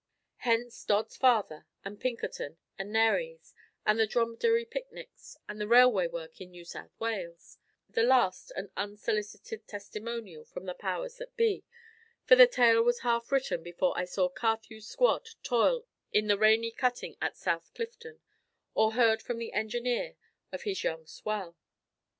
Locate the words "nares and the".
2.91-4.07